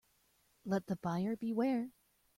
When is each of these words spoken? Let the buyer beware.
Let 0.65 0.87
the 0.87 0.95
buyer 0.95 1.35
beware. 1.35 1.91